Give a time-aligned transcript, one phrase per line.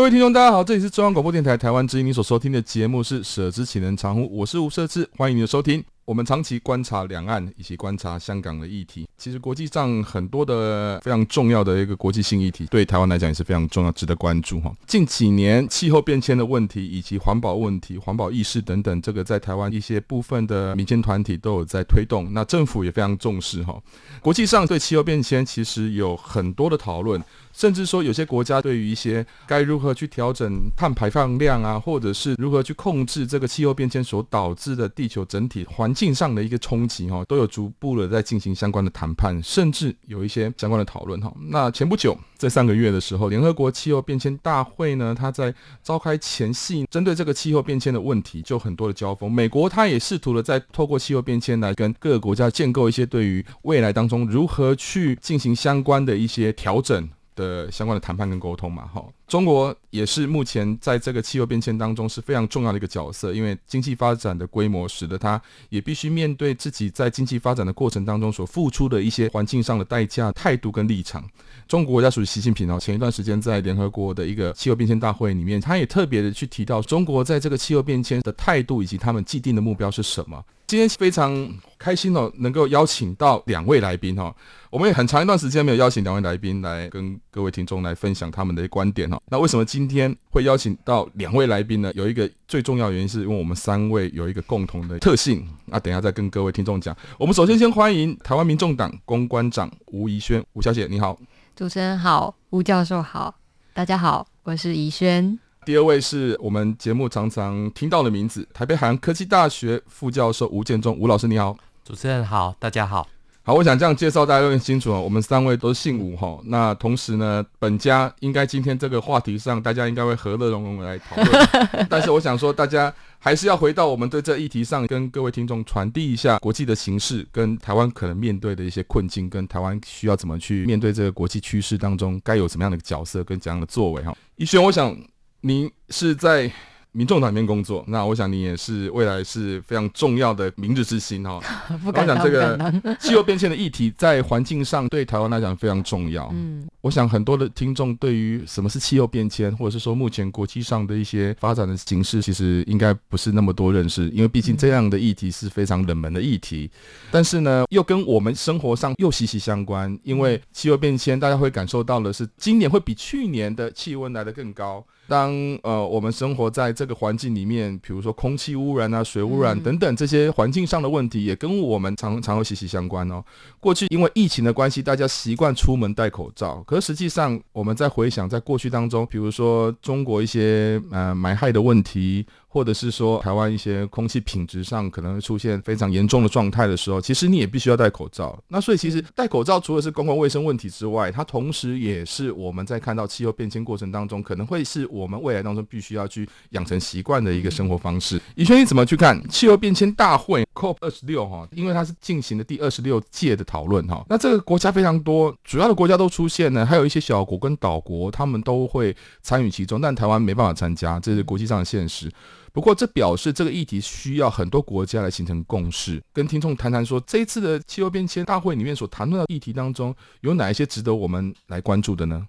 [0.00, 5.84] 各位听众，大家好，这里是中央广播电台台湾之音，你所收听的节目是《舍之岂能藏乎》，我是吴瑟智，欢迎你的收听。
[6.06, 14.72] 我们长期观察两岸以及观察香港的议题，其实国际上很多的非常重要的一个国际性议题，对台湾来讲也是非常重要、值得关注哈。
[14.86, 23.78] 近几年气候变迁的问题以及环保问题、环保意识等等，这个在台湾一些部分的民间团体都有在推动，那政府也非常重视哈。
[24.22, 27.22] 国际上对气候变迁其实有很多的讨论。
[27.60, 41.30] 甚至说，有些国家对于一些该如何去调整碳排放量啊，或者是如何去控制这个气候变迁所导致的地球整体环境上的一个冲击，哈，都有逐步的在进行相关的谈判，甚至有一些相关的讨论，哈。
[41.50, 49.30] 那前不久，在上个月的时候，联合国气候变迁大会呢，它在召开前夕，针对这个气候变迁的问题，就很多的交锋。
[49.30, 57.06] 美国它也试图的在透过气候变迁来跟各个国家建构一些对于未来当中如何去进行相关的一些调整。
[57.34, 71.24] 的相关的谈判跟沟通嘛，哈，中国也是目前在这个气候变迁当中是非常重要的一个角色，因为经济发展的规模使得它也必须面对自己在经济发展的过程当中所付出的一些环境上的代价、态度跟立场。
[71.66, 80.44] 中国国家主席习近平哦，前一段时间在联合国的一个气候变迁大会里面，他也特别的去提到中国在这个气候变迁的态度以及他们既定的目标是什么。
[80.70, 84.32] 今天非常开心哦，能够邀请到两位来宾哈。
[84.70, 89.20] 我们也很长一段时间没有邀请两位来宾来跟各位听众来分享他们的观点哈。
[89.28, 91.90] 那为什么今天会邀请到两位来宾呢？
[91.96, 95.44] 有一个最重要原因是因为我们三位有一个共同的特性。
[95.64, 96.96] 那等一下再跟各位听众讲。
[97.18, 101.18] 我们首先先欢迎台湾民众党公关长吴怡萱，吴小姐你好。
[101.56, 103.34] 主持人好，吴教授好，
[103.74, 105.36] 大家好，我是怡萱。
[105.66, 111.54] 第二位是我们节目常常听到的名字，台北海洋科技大学副教授吴建中，吴老师你好。
[111.84, 113.06] 主持人好，大家好。
[113.42, 115.00] 好，我想这样介绍大家都很清楚哦。
[115.02, 121.48] 我们三位都姓吴哈，那同时呢，本家应该今天这个话题上，大家应该会和乐融融来讨论。
[121.90, 134.16] 但是我想说，大家还是要回到我们对这议题上，跟各位听众传递一下国际的形势，跟台湾可能面对的一些困境，跟台湾需要怎么去面对这个国际趋势当中，该有什么样的角色跟怎样的作为哈。
[134.36, 134.96] 一轩，我想。
[135.42, 136.50] 您是在
[136.92, 141.40] 民众党里面工作，那我想你也是未来是非常重要的明日之星哈。
[141.86, 142.58] 我讲这个
[142.98, 146.28] 气候变迁的议题在环境上对台湾来讲非常重要。
[146.32, 156.68] 嗯，我想很多的听众对于什么是气候变迁，或者是说目前国际上的一些发展的形势，其实应该不是那么多认识，因为毕竟这样的议题是非常冷门的议题。
[157.12, 164.84] 但是呢，又跟我们生活上又息息相关，因为气候变迁，大家会感受到的是今年会比去年的气温来得更高。
[165.10, 165.34] 当
[165.64, 173.20] 呃我们生活在这个环境里面，比如说空气污染啊、水污染等等这些环境上的问题，也跟我们常常会息息相关哦。
[173.58, 182.24] 过去因为疫情的关系，大家习惯出门戴口罩，可是实际上我们在回想在过去当中，比如说中国一些呃埋害的问题。
[182.52, 188.36] 或者是说台湾一些空气品质上可能会出现非常严重的状态的时候，其实你也必须要戴口罩。
[188.48, 198.20] 那所以其实戴口罩除了是公共卫生问题之外，它同时也是我们在看到气候变迁过程当中，可能会是我们未来当中必须要去养成习惯的一个生活方式。
[198.34, 201.46] 以轩，你怎么去看气候变迁大会 COP 二十六哈？
[201.52, 204.04] 因为它是进行的第二十六届的讨论哈。
[204.08, 212.10] 那这个国家非常多，主要的国家都出现了，还有一些小国跟岛国，他们都会参与其中，但台湾没办法参加，这是国际上的现实。
[212.52, 222.26] 不过，这表示这个议题需要很多国家来形成共识，跟听众谈谈说，这一次的气候变迁大会里面所谈论的议题当中，有哪一些值得我们来关注的呢？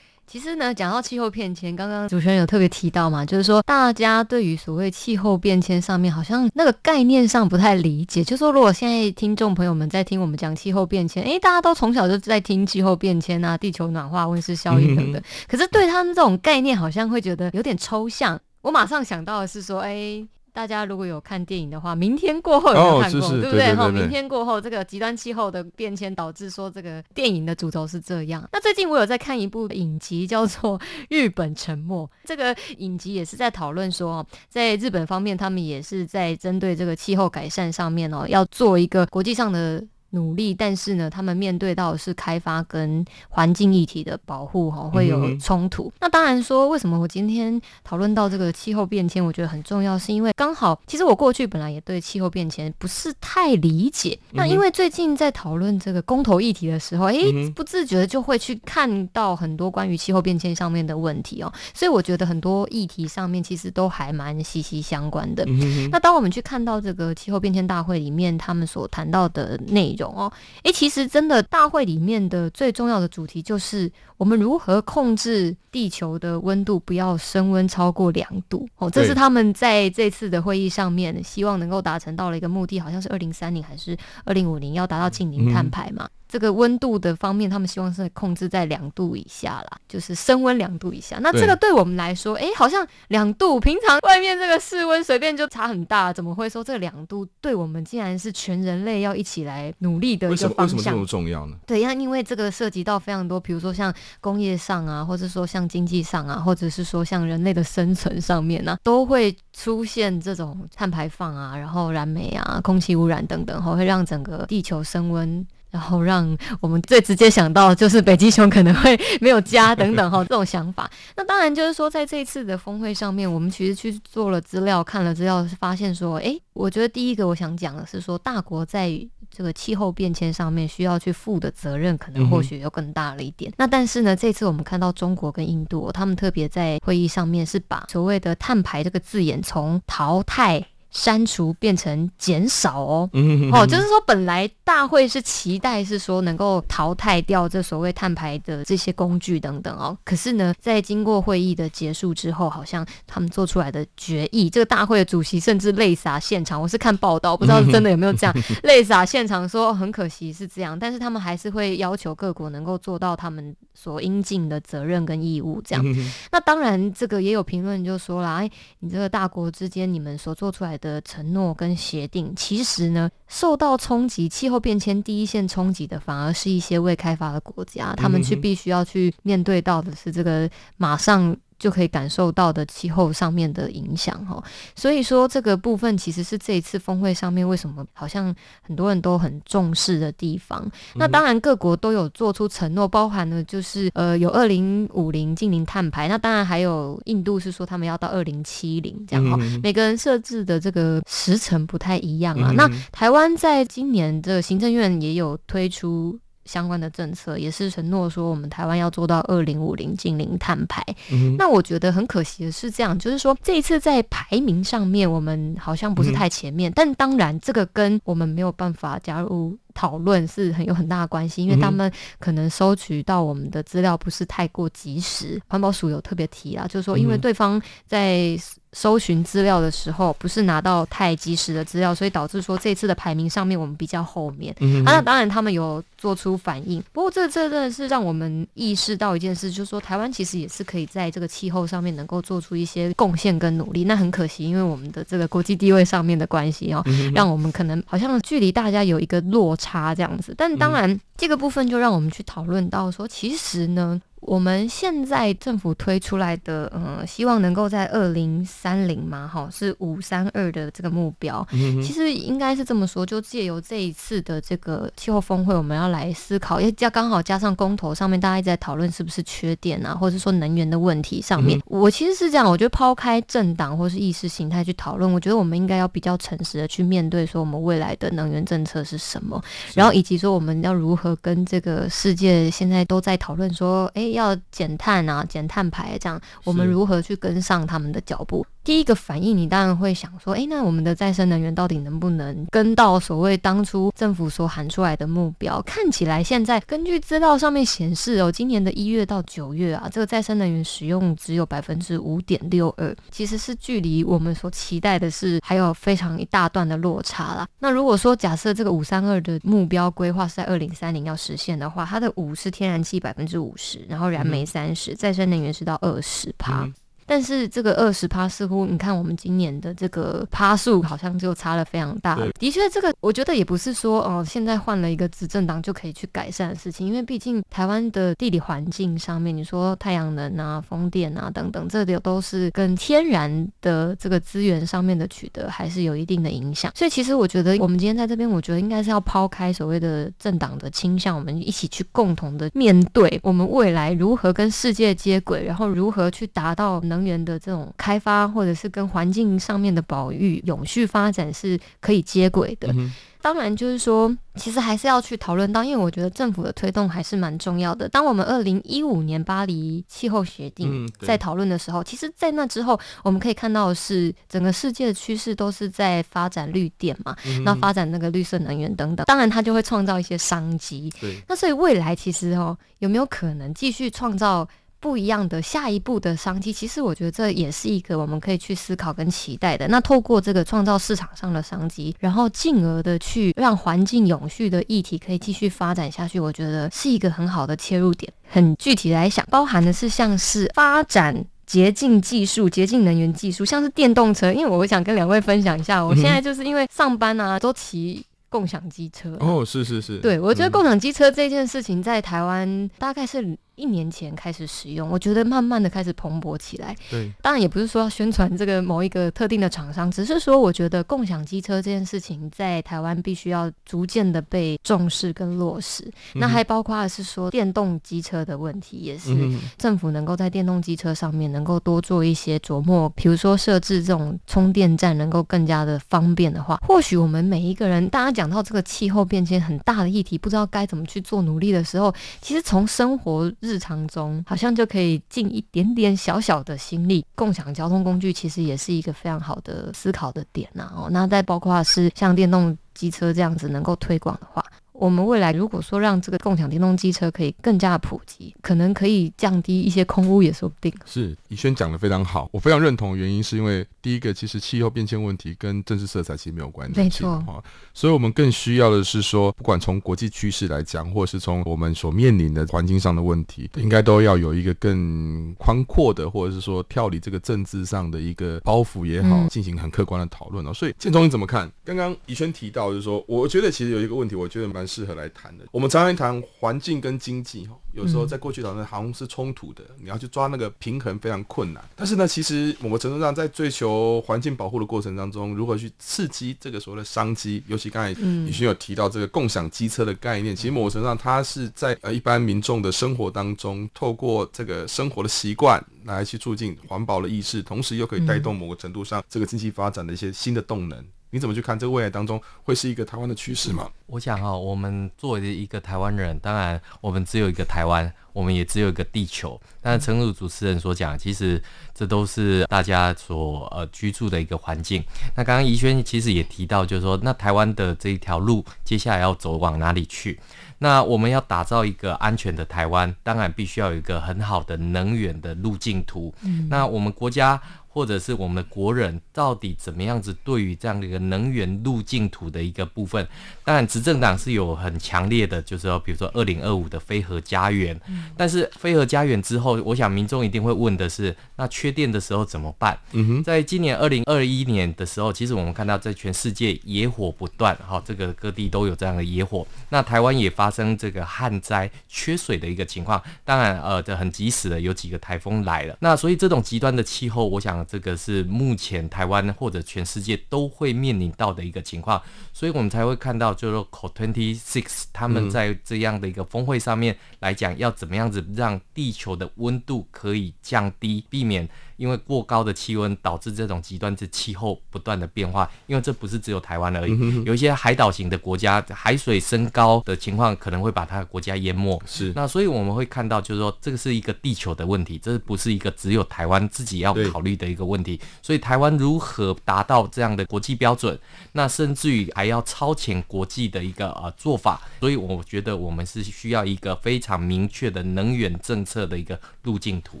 [0.32, 8.24] 其实呢，讲到气候变迁，刚刚主持人有特别提到嘛，就是说大家对于所谓气候变迁上面，好像那个概念上不太理解。
[8.24, 18.40] 就是说如果现在听众朋友们在听我们讲气候变迁，诶，大家都从小就在听气候变迁啊、地球暖化、温室效应等等，可是对他们这种概念，好像会觉得有点抽象。
[18.62, 23.20] 我马上想到的是说，哎，大家如果有看电影的话，明天过后有没有看过？
[23.20, 23.74] 哦、是是对不对？
[23.74, 28.46] 哈，明天过后，这个极端气候的变迁导致说这个电影的主轴是这样。
[28.52, 30.78] 那最近我有在看一部影集，叫做
[31.08, 32.06] 《日本沉没》。
[32.24, 39.82] 这个影集也是在讨论说，在日本方面，他们也是在针对这个气候改善上面哦，要做一个国际上的。
[40.12, 45.84] 努力，但是呢，他们面对到的是开发跟环境议题的保护，哈，会有冲突。
[45.88, 54.18] 嗯、那当然说，为什么我今天讨论到这个气候变迁，我觉得很重要，是因为刚好，其实我过去本来也对气候变迁不是太理解。
[54.32, 61.50] 嗯、那因为最近在讨论这个公投议题的时候，诶、欸，不自觉的就会去看到很多关于气候变迁上面的问题哦。
[61.72, 65.42] 所以我觉得很多议题上面其实都还蛮息息相关的。
[65.48, 70.01] 嗯、那当我们去看到这个气候变迁大会里面他们所谈到的内容。
[70.08, 70.32] 哦，
[70.62, 78.68] 诶，其实真的大会里面的最重要的主题就是我们如何控制地球的温度不要升温超过两度。
[78.78, 86.04] 哦，这是他们在这次的会议上面希望能够达成到了一个目的，好像是二零三零还是二零五零要达到近零碳排嘛。
[86.04, 91.18] 嗯这个温度的方面，他们希望是控制在两度以下啦，就是升温两度以下。
[91.20, 100.78] 那这个对我们来说，哎，好像两度，平常外面这个室温随便就差很大，怎么会说这两度对我们竟然是全人类要一起来努力的一个方向？
[100.78, 101.54] 为什么这么重要呢？
[101.66, 115.46] 对，因为因为这个涉及到非常多，比如说像工业上啊，或者说像经济上啊，或者是说像人类的生存上面呢、啊，都会出现这种碳排放啊，然后燃煤啊，空气污染等等，会让整个地球升温。
[115.72, 120.90] 然后让我们最直接想到就是北极熊可能会没有家等等哈，这种想法。
[121.16, 128.90] 那当然就是说，在这一次的峰会上面，我们其实去做了资料，看了资料，发现说，诶，我觉得第一个我想讲的是说，大国在
[129.30, 133.50] 这个气候变迁上面需要去负的责任，可能或许又更大了一点。
[133.52, 140.62] 嗯、那但是呢，这次我们看到中国跟印度，他们特别在会议上面是把所谓的碳排这个字眼从淘汰。
[140.92, 143.10] 删除变成减少哦，
[143.50, 165.82] 哦，就是说本来大会是期待是说能够淘汰掉这所谓碳排的这些工具等等哦，可是呢，在经过会议的结束之后，好像他们做出来的决议，这个大会的主席甚至泪洒现场，我是看报道，不知道是真的有没有这样 泪洒现场说很可惜是这样，但是他们还是会要求各国能够做到他们所应尽的责任跟义务这样。
[166.30, 168.50] 那当然，这个也有评论就说了，哎，
[168.80, 170.81] 你这个大国之间你们所做出来的。
[170.82, 181.34] 的承诺跟协定，其实呢，受到冲击、气候变迁第一线冲击的，反而是一些未开发的国家，他们去必须要去面对到的是这个马上。
[181.62, 184.42] 就可以感受到的气候上面的影响哈，
[184.74, 190.68] 所以说这个部分其实是这一次峰会上面为什么好像很多人都很重视的地方。
[190.96, 202.50] 那当然各国都有做出承诺，包含了就是呃有二零五零净零碳排，那当然还有印度是说他们要到二零七零这样哈，每个人设置的这个时程不太一样啊。
[202.56, 206.18] 那台湾在今年的行政院也有推出。
[206.44, 210.84] 相关的政策也是承诺说，我们台湾要做到二零五零近零碳排。
[211.10, 216.70] 嗯、那我觉得很可惜的是，这样就是说，这一次在排名上面，我们好像不是太前面。
[216.70, 225.40] 嗯、但当然，这个跟我们没有办法加入讨论是很有很大的关系，因为他们可能收取到我们的资料不是太过及时。
[225.48, 228.38] 环保署有特别提啊，就是说，因为对方在。
[228.74, 234.56] 搜寻资料的时候，不是拿到太及时的资料，所以导致说这次的排名上面我们比较后面。
[234.60, 243.84] 嗯、啊，那当然他们有做出反应，不过这这真的是让我们意识到一件事，就是说台湾其实也是可以在这个气候上面能够做出一些贡献跟努力。
[243.84, 250.34] 那很可惜，因为我们的这个国际地位上面的关系哦，嗯、让我们可能好像距离大家有一个落差这样子。
[250.36, 254.02] 但当然，这个部分就让我们去讨论到说，其实呢。
[254.22, 261.44] 我们现在政府推出来的，呃，希望能够在二零三零嘛，哈，是五三二的这个目标。
[261.50, 271.58] 嗯、其实应该是这么说，就借由这一次的这个气候峰会，我们要来思考，也加刚好加上公投上面，大家一直在讨论是不是缺电啊，或者说能源的问题上面。
[271.58, 279.42] 嗯、我其实是这样，我觉得抛开政党或是意识形态去讨论，我觉得我们应该要比较诚实的去面对，说我们未来的能源政策是什么，
[279.74, 284.11] 然后以及说我们要如何跟这个世界现在都在讨论说，哎。
[284.12, 288.46] 要减碳啊，减碳排这样，我们如何去跟上他们的脚步？
[288.64, 295.60] 第一个反应，你当然会想说，诶，那我们的再生能源到底能不能跟到所谓当初政府所喊出来的目标？
[295.62, 307.46] 看起来现在根据资料上面显示哦，今年的一月到九月啊，这个再生能源使用只有百分之五点六二，其实是距离我们所期待的是还有非常一大段的落差啦。
[307.58, 316.68] 那如果说假设这个五三二的目标规划是在二零三零要实现的话，它的五是天然气百分之五十，然后燃煤三十，再生能源是到二十趴。
[317.12, 322.18] 但是这个二十趴似乎你看我们今年的这个趴数好像就差了非常大。
[322.40, 336.72] 的确，这个我觉得也不是说哦，现在换了一个执政党就可以去改善的事情，因为毕竟台湾的地理环境上面，你说太阳能啊、风电啊等等，这里都是跟天然的这个资源上面的取得还是有一定的影响。
[336.74, 352.72] 所以其实我觉得我们今天在这边，我觉得应该是要抛开所谓的政党的倾向，我们一起去共同的面对我们未来如何跟世界接轨，然后如何去达到能源的这种开发，或者是跟环境上面的保育、永续发展是可以接轨的。
[352.72, 352.92] 嗯
[353.22, 357.88] 当然，就是说，其实还是要去讨论到，因为我觉得政府的推动还是蛮重要的。
[357.88, 369.04] 当我们二零一五年巴黎气候协定在讨论的时候，其实，在那之后，我们可以看到的是整个世界的趋势都是在发展绿电嘛，那发展那个绿色能源等等。
[369.06, 370.92] 当然，它就会创造一些商机。
[371.28, 374.48] 那所以未来其实哦，有没有可能继续创造？
[374.82, 379.68] 不一样的下一步的商机，其实我觉得这也是一个我们可以去思考跟期待的。
[379.68, 388.12] 那透过这个创造市场上的商机，然后进而的去让环境永续的议题可以继续发展下去，我觉得是一个很好的切入点。
[388.28, 394.32] 很具体来想，包含的是像是发展洁净技术、洁净能源技术，像是电动车。
[394.32, 399.16] 因为我想跟两位分享一下，我现在就是因为上班啊都骑共享机车。
[399.20, 403.38] 哦，是是是，对，我觉得共享机车这件事情在台湾大概是。
[403.54, 406.74] 一年前开始使用，我觉得慢慢的开始蓬勃起来。
[406.90, 415.84] 对，当然也不是说要宣传这个某一个特定的厂商，只是说我觉得共享机车这件事情在台湾必须要逐渐的被重视跟落实。
[416.14, 419.14] 嗯、那还包括的是说电动机车的问题，也是
[419.58, 433.30] 政府能够在电动机车上面能够多做一些琢磨，比如说设置这种充电站能够更加的方便的话，或许我们每一个人，大家讲到这个气候变迁很大的议题，不知道该怎么去做努力的时候，其实从生活。
[433.42, 440.72] 日常中好像就可以尽一点点小小的心力，共享交通工具其实也是一个非常好的思考的点呐。
[440.76, 444.44] 哦，那再包括是像电动机车这样子能够推广的话。
[444.82, 450.74] 我们未来如果说让这个共享电动机车可以更加普及，可能可以降低一些空污也说不定。
[450.84, 452.96] 是宜轩讲的非常好，我非常认同。
[452.96, 457.40] 原因是因为第一个，其实气候变迁问题跟政治色彩其实没有关系，没错哈。
[457.72, 470.52] 所以我们更需要的是说，不管从国际趋势来讲，或是从我们所面临的环境上的问题，应该都要有一个更宽阔的，或者是说跳离这个政治上的一个包袱也好，进行很客观的讨论哦。
[470.52, 471.48] 所以建忠你怎么看？
[471.64, 474.66] 刚刚宜轩提到就是说，我觉得其实有一个问题，我觉得蛮。
[474.72, 481.62] 适合来谈的，我们常常谈环境跟经济哈，有时候在过去讨论好像是冲突的，你要去抓那个平衡非常困难。
[481.76, 500.82] 但是呢，其实某个程度上，在追求环境保护的过程当中，如何去刺激这个所谓的商机，尤其刚才宜萱有提到这个共享机车的概念，其实某个程度上，它是在呃一般民众的生活当中，透过这个生活的习惯来去促进环保的意识，同时又可以带动某个程度上这个经济发展的一些新的动能。
[501.12, 503.70] 你怎么去看这个未来当中会是一个台湾的趋势吗？
[503.86, 509.38] 我想哈，我们作为一个台湾人，当然我们只有一个台湾，我们也只有一个地球。
[509.60, 511.42] 但是，诚如主持人所讲，其实
[511.74, 514.82] 这都是大家所呃居住的一个环境。
[515.14, 520.18] 那刚刚宜萱其实也提到，就是说，那台湾的这一条路接下来要走往哪里去？
[520.60, 526.14] 那我们要打造一个安全的台湾，当然必须要有一个很好的能源的路径图。
[526.22, 527.38] 嗯，那我们国家。
[527.72, 533.08] 或者是我们的国人到底怎么样子对于这样的一个能源路径图的一个部分，
[533.46, 537.80] 当然执政党是有很强烈的，就是说，比如说二零二五的非核家园，
[538.14, 542.78] 但是非核家园之后，我想民众一定会问的是，那缺电的时候怎么办？
[542.92, 557.61] 嗯哼，在今年二零二一年的时候，其实我们看到在全世界野火不断，哈，这个各地都有这样的野火，那台湾也发生这个旱灾、缺水的一个情况，当然，呃，这很及时的有几个台风来了，那所以这种极端的气候，我想。
[557.68, 562.00] 这个是目前台湾或者全世界都会面临到的一个情况，
[562.32, 571.48] 所以我们才会看到，就是说 COP26 他们在这样的一个峰会上面来讲，要怎么样子让地球的温度可以降低，避免。
[571.78, 581.82] 因为过高的气温导致这种极端的气候不断的变化，因为这不是只有台湾而已，有一些海岛型的国家，海水升高的情况可能会把它的国家淹没。
[581.84, 588.00] 是，那所以我们会看到，就是说这个是一个地球的问题，这不是一个只有台湾自己要考虑的一个问题。
[588.22, 590.96] 所以台湾如何达到这样的国际标准，
[591.32, 594.62] 那甚至于还要超前国际的一个呃做法。
[594.78, 600.00] 所以我觉得我们是需要一个非常明确的能源政策的一个路径图。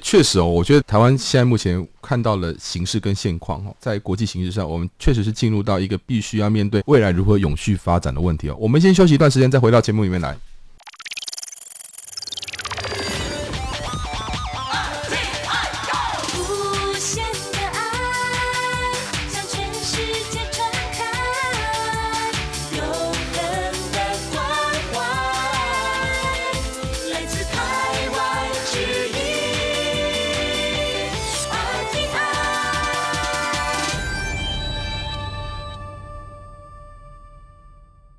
[0.00, 1.48] 确实哦，我觉得台湾现在。
[1.48, 8.56] 目前看到了形势跟现况哦，在国际形势上，我们确实是进入到一个必须要面对未来如何永续发展的问题哦。
[8.60, 10.36] 我们先休息一段时间，再回到节目里面来。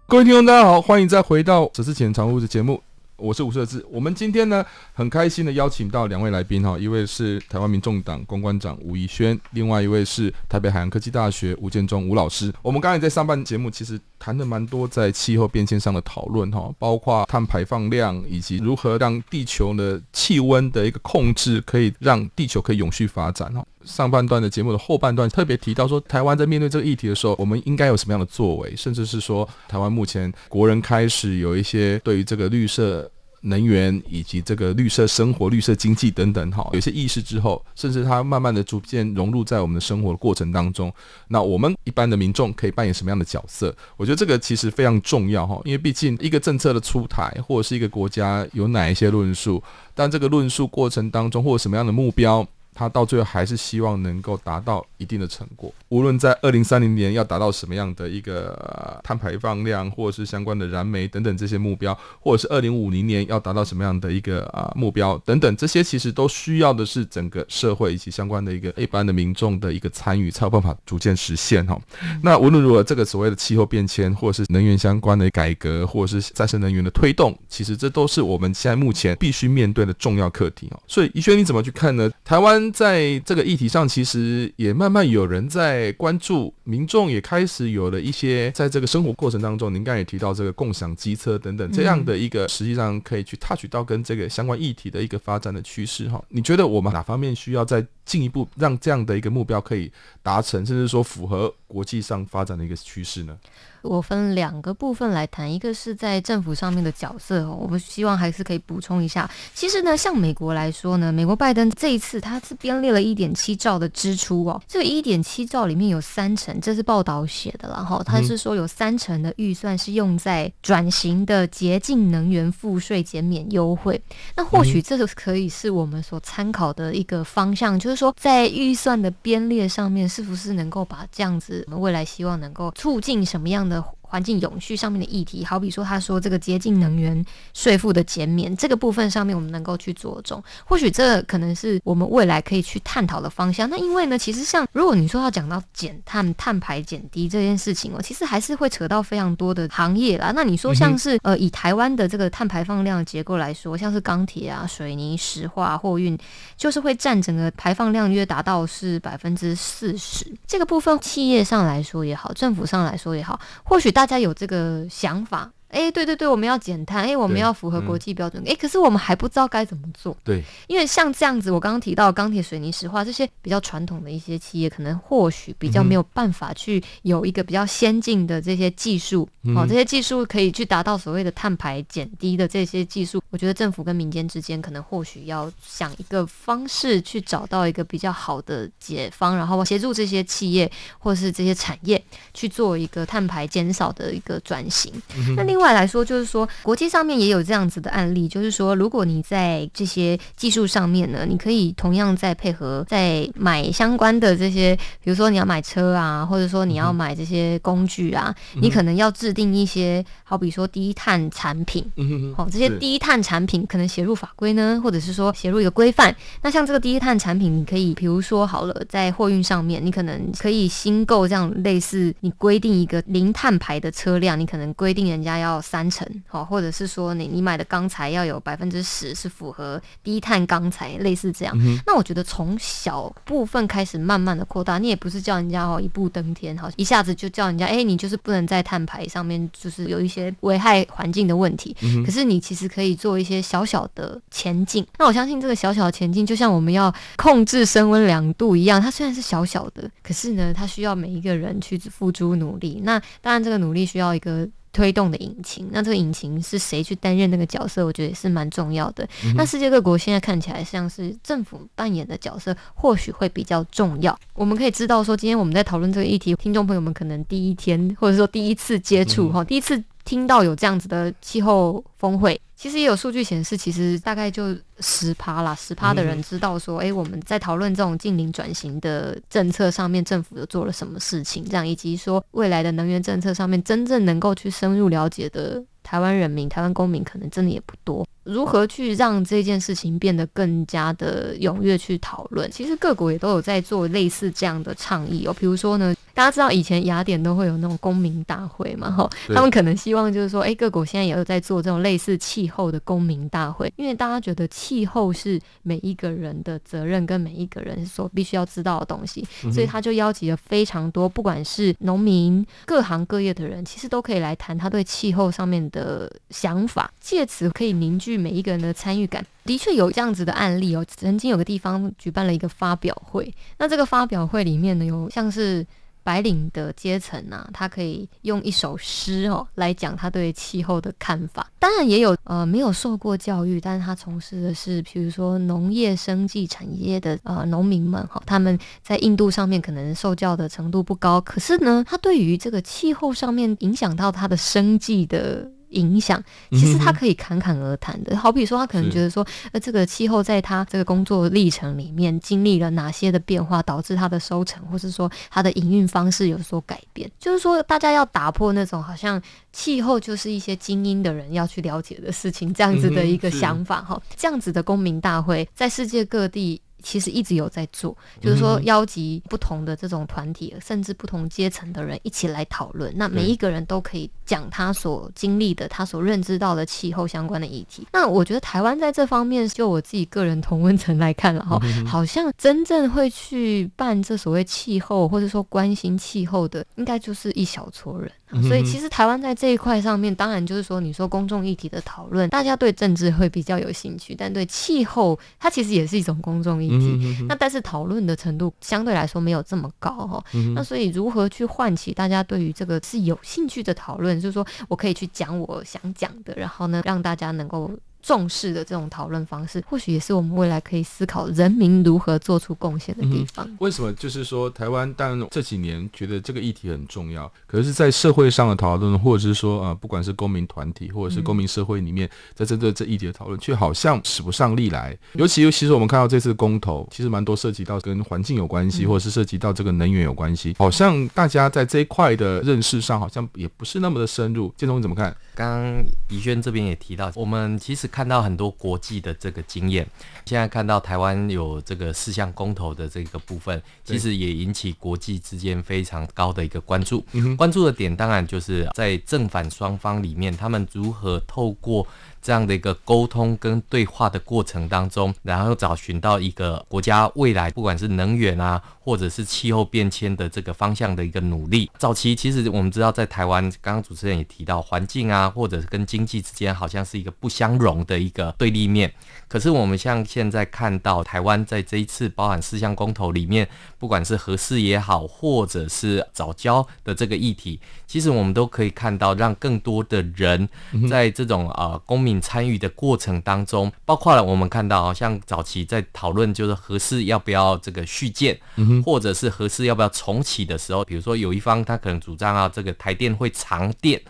[0.10, 2.82] 各位听众，大家好，欢迎再回到《这之前常务的节目。
[3.16, 12.52] 我是吴设志，我们今天呢很开心的邀请到两位来宾哈，一位是台湾民众党公关长吴怡轩，另外一位是台北海洋科技大学吴建中吴老师。
[12.64, 23.64] 我们刚才在上半节目其实谈了蛮多在气候变迁上的讨论哈，包括碳排放量以及如何让地球的气温的一个控制，可以让地球可以永续发展哈。
[23.86, 33.10] 上半段的节目的后半段特别提到说，台湾在面对这个议题的时候，我们应该有什么样的作为，甚至是说，台湾目前国人开始有一些对于这个绿色
[33.42, 40.94] 能源以及这个绿色生活、绿色经济等等，哈，有些意识之后，甚至它慢慢的逐渐融入在我们的生活的过程当中。
[41.30, 43.74] 那我们一般的民众可以扮演什么样的角色？
[43.96, 49.64] 我觉得这个其实非常重要，哈，因为毕竟一个政策的出台，或者是一个国家有哪一些论述，
[49.96, 52.46] 但这个论述过程当中，或者什么样的目标。
[52.80, 71.78] 他到最后还是希望能够达到一定的成果，无论在二零三零年要达到什么样的一个碳排放量，或者是相关的燃煤等等这些目标，或者是二零五零年要达到什么样的一个啊目标等等，这些其实都需要的是整个社会以及相关的一个一般的民众的一个参与，才有办法逐渐实现哈。
[72.24, 80.80] 那无论如何，这个所谓的气候变迁，或者是能源相关的改革，或者是再生能源的推动，其实这都是我们现在目前必须面对的重要课题哦。
[80.88, 82.10] 所以，宜轩你怎么去看呢？
[82.24, 82.69] 台湾。
[82.72, 96.24] 在这个议题上，其实也慢慢有人在关注，民众也开始有了一些，在这个生活过程当中，您刚才也提到这个共享机车等等这样的一个，实际上可以去 touch 到跟这个相关议题的一个发展的趋势哈。
[96.30, 99.92] 你觉得我们哪方面需要在进一步让这样的一个目标可以
[100.24, 103.38] 达成，甚至说符合国际上发展的一个趋势呢？
[103.82, 109.30] 我分两个部分来谈，一个是在政府上面的角色哦，我们希望还是可以补充一下。
[109.54, 124.02] 其实呢，像美国来说呢，美国拜登这一次他是编列了一点七兆的支出哦，这个一点七兆里面有三成，这是报道写的，然后他是说有三成的预算是用在转型的洁净能源赋税减免优惠。
[124.36, 133.84] 那或许这个可以是我们所参考的一个方向，就是说在预算的编列上面，是不是能够把这样子，我们未来希望能够促进什么样的？
[134.10, 143.70] 环境永续上面的议题，好比说他说这个洁净能源税负的减免这个部分上面，我们能够去着重，或许这可能是我们未来可以去探讨的方向。
[143.70, 150.34] 那因为呢，其实像如果你说要讲到减碳、碳排减低这件事情哦，其实还是会扯到非常多的行业啦。
[150.36, 156.18] 那你说像是呃，以台湾的这个碳排放量的结构来说，像是钢铁啊、水泥、石化、货运，
[156.58, 160.26] 就是会占整个排放量约达到是百分之四十。
[160.48, 165.52] 这个部分企业上来说也好，政府上来说也好，或许大家有这个想法。
[165.70, 170.18] 哎、欸，对对对，我们要减碳，哎，我们要符合国际标准，哎、嗯，可是我们还不知道该怎么做。
[170.24, 192.04] 对，因为像这样子，我刚刚提到钢铁、水泥、石化这些比较传统的一些企业，可能或许比较没有办法去有一个比较先进的这些技术，嗯、哦，这些技术可以去达到所谓的碳排减低的这些技术，我觉得政府跟民间之间可能或许要想一个方式去找到一个比较好的解方，然后协助这些企业或是这些产业
[192.34, 194.92] 去做一个碳排减少的一个转型。
[195.16, 216.16] 嗯、那另另外来说，就是说国际上面也有这样子的案例，就是说，如果你在这些技术上面呢，你可以同样在配合，在买相关的这些，比如说你要买车啊，或者说你要买这些工具啊，嗯、你可能要制定一些，好比说低碳产品，嗯好，这些低碳产品可能写入法规呢，或者是说写入一个规范。
[216.42, 225.49] 那像这个低碳产品，你可以比如说好了，在货运上面，你可能可以新购这样类似，你规定一个零碳排的车辆，你可能规定人家要。
[225.50, 231.58] 到三成，好，或者是说你你买的钢材要有百分之十是符合低碳钢材，类似这样。
[231.60, 241.76] 嗯、那我觉得从小部分开始慢慢的扩大，你也不是叫人家哦一步登天，好一下子就叫人家，哎、欸，你就是不能在碳排上面就是有一些危害环境的问题。
[241.82, 244.86] 嗯、可是你其实可以做一些小小的前进。
[245.00, 252.82] 那我相信这个小小的前进，就像我们要控制升温两度一样，它虽然是小小的，可是呢，它需要每一个人去付诸努力。
[252.84, 254.48] 那当然，这个努力需要一个。
[254.72, 257.86] 推动的引擎，那这个引擎是谁去担任那个角色？
[257.86, 259.04] 我觉得也是蛮重要的。
[259.26, 264.18] 嗯、那世界各国现在看起来像是政府扮演的角色，或许会比较重要。
[264.34, 272.42] 我们可以知道说，今天我们在讨论这个议题，听众朋友们可能第一天或者说第一次接触哈、嗯，第一次听到有这样子的气候峰会。
[272.56, 285.64] 其实也有数据显示，其实大概就十趴啦，十趴的人知道说，哎、欸，我们在讨论这种近邻转型的政策上面，政府有做了什么事情，这样以及说未来的能源政策上面，真正能够去深入了解的。
[285.82, 292.52] 台湾人民、台湾公民可能真的也不多，如何去让这件事情变得更加的踊跃去讨论？
[292.52, 295.34] 其实各国也都有在做类似这样的倡议哦。
[295.40, 319.26] 比如说呢，大家知道以前雅典都会有那种公民大会嘛，哈，他们可能希望就是说，哎、欸，各国现在也有在做这种类似气候的公民大会，因为大家觉得气候是每一个人的责任跟每一个人所必须要知道的东西，所以他就邀集了非常多，不管是农民、各行各业的人，其实都可以来谈他对气候上面的想法，借此可以凝聚每一个人的参与感。
[319.46, 325.66] 的确有这样子的案例哦，曾经有个地方举办了一个发表会，那这个发表会里面呢，有像是
[326.04, 331.50] 白领的阶层啊，他可以用一首诗哦来讲他对气候的看法。
[331.60, 345.52] 当然也有呃没有受过教育，但是他从事的是比如说农业生计产业的呃农民们哈，他们在印度上面可能受教的程度不高，可是呢，他对于这个气候上面影响到他的生计的。
[345.70, 357.10] 影响其实他可以侃侃而谈的，好比说他可能觉得说，呃，这个气候在他这个工作历程里面经历了哪些的变化，导致他的收成或是说他的营运方式有所改变。
[357.20, 364.02] 就是说，大家要打破那种好像气候就是一些精英的人要去了解的事情这样子的一个想法哈。
[364.16, 366.62] 这样子的公民大会在世界各地。
[366.82, 372.92] 其实一直有在做，就是说邀集不同的这种团体，甚至不同阶层的人一起来讨论。
[372.96, 377.88] 那每一个人都可以讲他所经历的、他所认知到的气候相关的议题。
[377.94, 388.12] 那我觉得台湾在这方面，就我自己个人同温层来看了哈，好像真正会去办这所谓气候或者说关心气候的，应该就是一小撮人。
[388.48, 397.26] 所以其实台湾在这一块上面，当然就是说，你说公众议题的讨论，大家对政治会比较有兴趣，但对气候，它其实也是一种公众议题。
[397.30, 400.24] 那但是讨论的程度相对来说没有这么高哈。
[400.54, 407.72] 那所以如何去唤起大家对于这个是有兴趣的讨论，就是说我可以去讲我想讲的，然后呢，让大家能够。
[408.02, 413.46] 重视的这种讨论方式，或许也是我们未来可以思考人民如何做出贡献的地方。
[413.48, 413.58] 嗯。
[413.60, 413.92] 为什么？
[413.94, 424.98] 就是说，台湾当然这几年觉得这个议题很重要，可是，在社会上的讨论，或者是说啊，不管是公民团体，或者是公民社会里面，在针对这议题的讨论，却好像使不上力来。
[425.14, 434.54] 尤其，尤其是我们看到这次公投，其实蛮多涉及到跟环境有关系，或者是涉及到这个能源有关系，好像大家在这一块的认识上，好像也不是那么的深入。
[434.56, 435.16] 建中你怎么看？
[435.36, 439.86] 刚刚宜轩这边也提到，我们其实看到很多国际的这个经验，
[440.26, 447.04] 现在看到台湾有这个四项公投的这个部分，其实也引起国际之间非常高的一个关注。
[447.36, 451.86] 关注的点当然就是在正反双方里面，他们如何透过。
[452.22, 461.70] 这样的一个沟通跟对话的过程当中，然后找寻到一个国家未来，不管是能源啊，或者是气候变迁的这个方向的一个努力。
[461.78, 468.94] 早期其实我们知道，在台湾，刚刚主持人也提到，环境啊，或者是跟经济之间，好像是一个不相容的一个对立面。
[469.30, 480.50] 可是我们像现在看到台湾在这一次包含四项公投里面，不管是合适也好，或者是早教的这个议题，其实我们都可以看到，让更多的人
[480.90, 488.36] 在这种呃公民参与的过程当中，包括了我们看到，像早期在讨论就是合适要不要这个续建，
[488.84, 494.02] 或者是合适要不要重启的时候，比如说有一方他可能主张啊，这个台电会长电，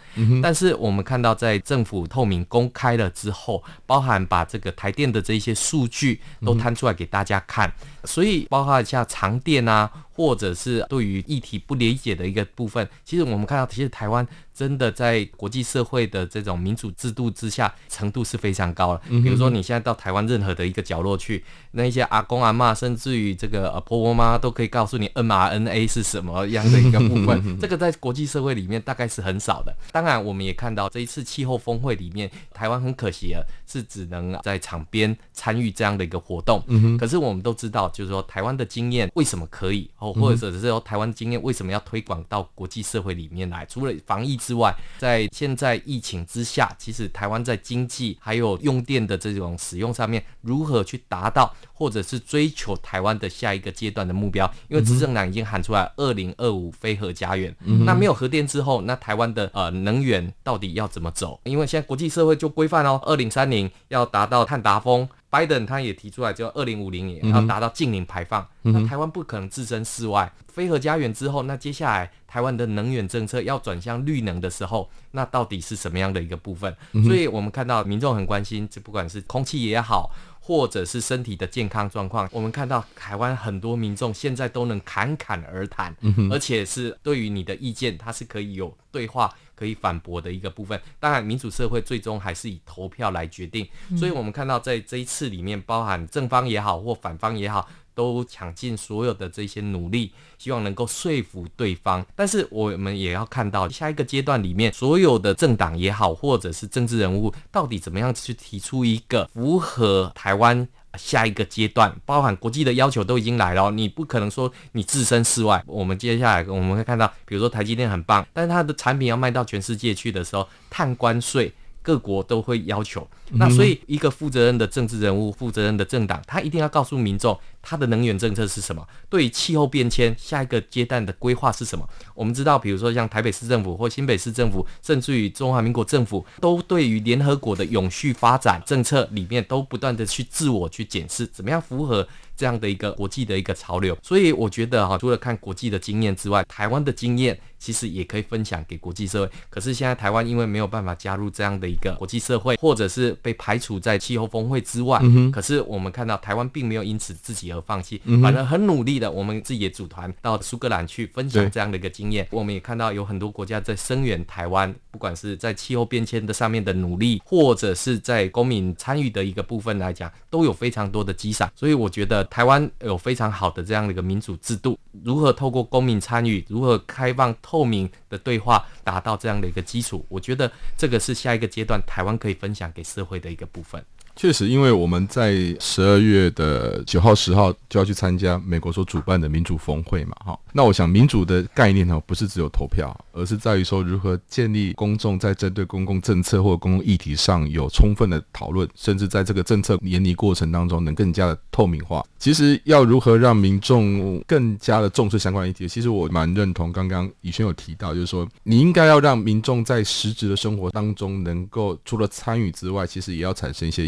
[0.42, 7.72] 但是我们看到在政府透明公开了之后，包含把这个台电的这些数据都摊出来给大家看，
[8.04, 9.90] 所以包括像长电啊。
[10.20, 19.02] 或者是对于议题不理解的一个部分，其实我们看到，其实台湾真的在国际社会的这种民主制度之下，程度是非常高了。
[19.08, 27.58] 比如说，你现在到台湾任何的一个角落去，那一些阿公阿妈，甚至于这个婆婆妈妈，都可以告诉你 mRNA 是什么样的一个部分。
[27.58, 29.74] 这个在国际社会里面大概是很少的。
[29.94, 36.62] 当然，我们也看到这一次气候峰会里面，台湾很可惜了，是只能在场边参与这样的一个活动。
[36.98, 39.90] 可是我们都知道，就是说台湾的经验为什么可以？
[40.14, 43.66] 或者是说台湾经验为什么要推广到国际社会里面来？
[43.66, 54.52] 除了防疫之外，在现在疫情之下，其实台湾在经济还有用电的这种使用上面，如何去达到或者是追求台湾的下一个阶段的目标？
[54.68, 61.40] 因为执政党已经喊出来二零二五非核家园，那没有核电之后，那台湾的呃能源到底要怎么走？
[61.44, 65.08] 因为现在国际社会就规范哦，二零三零要达到碳达峰。
[65.30, 68.48] 拜登他也提出来，就二零五零年要达到净零排放。
[68.64, 76.76] 嗯、那台湾不可能置身事外，非核家园之后，那接下来台湾的能源政策要转向绿能的时候，那到底是什么样的一个部分？
[76.94, 80.12] 嗯、所以我们看到民众很关心，这不管是空气也好，
[80.50, 89.32] 或者是身体的健康状况，我们看到台湾很多民众现在都能侃侃而谈，嗯、而且是对于你的意见，它是可以有对话。
[89.60, 97.70] 可以反驳的一个部分，当然民主社会最终还是以投票来决定，所以我们看到在这一次里面，包含正方也好或反方也好。
[98.00, 102.06] 都抢尽所有的这些努力，希望能够说服对方。
[102.16, 115.62] 但是我们也要看到下一个阶段里面，所有的政党也好，或者是政治人物，到底怎么样去提出一个符合台湾下一个阶段，包含国际的要求都已经来了，你不可能说你置身事外。
[115.68, 121.52] 我们接下来我们会看到，比如说台积电很棒，但是它的产品要卖到全世界去的时候，碳关税。
[121.82, 128.88] 各国都会要求，那所以一个负责任的政治人物、负责任的政党，他一定要告诉民众，他的能源政策是什么？
[129.10, 131.88] 对于气候变迁下一个阶段的规划是什么？
[132.14, 143.98] 我们知道，比如说像台北市政府或新北市政府，甚至于中华民国政府，都对于联合国的永续发展政策里面，都不断的去自我去检视，怎么样符合这样的一个国际的一个潮流。
[144.02, 147.40] 所以我觉得哈，除了看国际的经验之外，台湾的经验。
[147.60, 154.98] 其实也可以分享给国际社会，可是现在台湾因为没有办法加入这样的一个国际社会，或者是被排除在气候峰会之外。
[155.04, 162.28] 嗯、可是我们看到台湾并没有因此自己而放弃，嗯、反而很努力的，我们自己也组团到苏格兰去分享这样的一个经验。
[162.32, 171.52] 我们也看到有很多国家在声援台湾，不管是在气候变迁的上面的努力，或者是在公民参与的一个部分来讲，都有非常多的积赏。
[171.56, 177.30] 所以我觉得台湾有非常好的这样的一个民主制度，如何透过公民参与，如何开放。
[177.42, 183.84] 透明的对话，达到这样的一个基础，我觉得这个是下一个阶段台湾可以分享给社会的一个部分。
[184.20, 190.38] 确实，因为我们在十二月的九号、十号就要去参加美国所主办的民主峰会嘛，哈。
[190.52, 202.06] 那我想，民主的概念呢，不是只有投票，而是在于说如何建立公众在针对公共政策或公共议题上有充分的讨论，甚至在这个政策研拟过程当中能更加的透明化。
[202.18, 213.88] 其实要如何让民众更加的重视相关议题，其实我蛮认同刚刚以轩有提到，就是说你应该要让民众在实质的生活当中能够除了参与之外，其实也要产生一些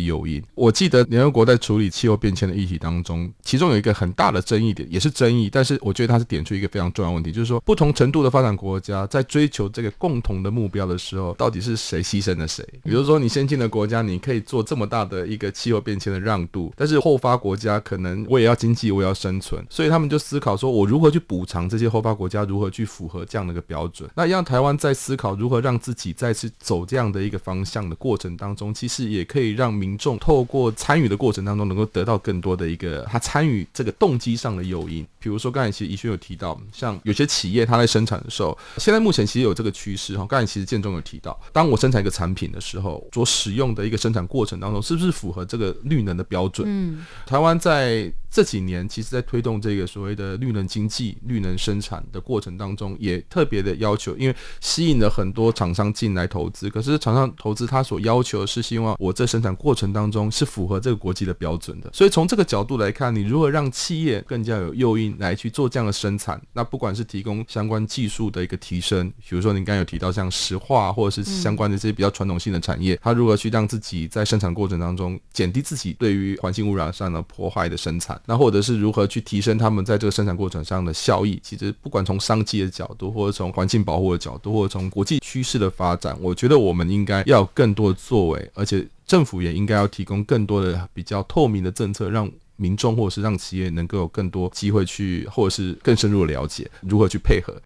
[0.55, 12.63] 我记得联合国在处理气候变迁的议题当中，其中有一个很大的争议点，也是争议，但是我觉得它是点出一个非常重要问题，就是说不同程度的发展国家在追求这个共同的目标的时候，到底是谁牺牲了谁？
[12.83, 24.09] 比如说你先进的国家，你可以做这么大的一个气候变迁的让渡，但是后发国家可能我也要经济，我也要生存，所以他们就思考说，我如何去补偿这些后发国家，如何去符合这样的一个标准？
[24.15, 30.10] 那让台湾在思考如何让自己再次走这样的一个方向的过程当中，其实也可以让民众。
[30.19, 35.05] 透过参与的过程当中，能够得到更多的一个他参与这个动机上的诱因。
[35.19, 40.25] 比如说，刚才其实宜轩有提到，像有些企业它在生产的时候，现在目前其实有这个趋势哈。
[40.27, 46.67] 刚才其实建中有提到，当我生产一个产品的时候，所使用的一个生产过程当中，是不是符合这个绿能的标准？
[46.67, 56.69] 嗯，台湾在这几年，其实在推动这个所谓的绿能经济、绿能生产的过程当中，也特别的要求，因为吸引了很多厂商进来投资。
[56.69, 61.89] 可是厂商投资，他所要求是希望我在生产过程当中是符合这个国际的标准的。
[61.93, 65.11] 所以从这个角度来看，你如何让企业更加有诱因？
[65.19, 81.39] 来去做这样的生产，那不管是提供相关技术的一个提升，比如说您刚有提到像石化或者是相关的这些比较传统性的产业，它如何去让自己在生产过程当中减低自己对于环境污染上的破坏的生产，那或者是如何去提升他们在这个生产过程上的效益？
[81.43, 92.31] 其实不管从商机的角度，或者从环境保护的角度，或者从国际趋势的发展，我觉得我们应该要更多的作为，而且政府也应该要提供更多的比较透明的政策，让。
[92.57, 97.59] 民众或者是让企业能够有更多机会去，或者是更深入的了解如何去配合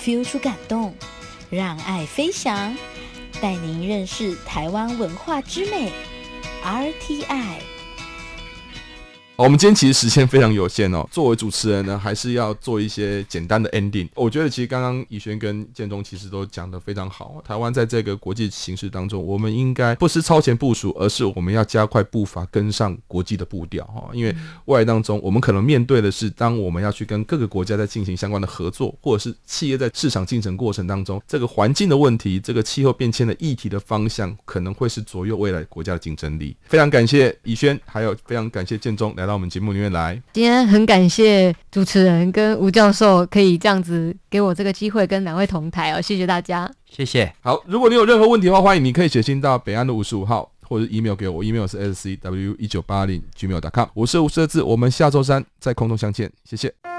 [0.00, 0.94] ，feel 出感动，
[1.50, 2.72] 让爱飞翔，
[3.40, 5.90] 带您认识台湾文化之美
[6.64, 7.75] ，RTI。
[9.38, 11.06] 我们今天其实时间非常有限哦。
[11.12, 14.08] 作为主持人呢，还是要做一些简单的 ending。
[14.14, 17.42] 我觉得其实刚刚以轩跟建中其实都讲得非常好。
[17.46, 24.08] 台湾在这个国际形势当中，我们应该不是超前部署，而是我们要加快步伐，跟上国际的步调哈。
[24.14, 36.56] 因为未来当中，我们可能面对的是，当我们要去跟各个国家在进行相关的合作，或者是企业在市场竞争过程当中，这个环境的问题，这个气候变迁的议题的方向，可能会是左右未来国家的竞争力。
[36.64, 39.25] 非常感谢以轩，还有非常感谢建中来。
[39.26, 40.22] 来到我们节目里面来。
[40.32, 47.34] 今天很感谢主持人跟吴教授可以这样子给我这个机会跟两位同台哦，谢谢大家，谢谢。
[47.40, 53.88] 好，如果你有任何问题的话，欢迎你可以写信到北安路五十五号，或者 email 给我，email 是 scw 一九八零 gmail.com。
[53.94, 56.95] 我是吴设志，我们下周三在空中相见，谢谢。